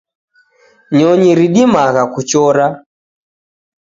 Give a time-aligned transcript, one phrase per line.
[0.95, 2.65] Nyonyi ridimagha kuchora.